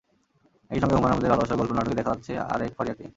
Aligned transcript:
একই 0.71 0.79
সঙ্গে 0.81 0.95
হুমায়ূন 0.95 1.13
আহমেদের 1.13 1.31
ভালোবাসার 1.31 1.59
গল্প 1.59 1.71
নাটকে 1.71 1.95
দেখা 1.95 2.11
গেছে 2.13 2.33
আরেক 2.53 2.71
ফারিয়াকে। 2.77 3.05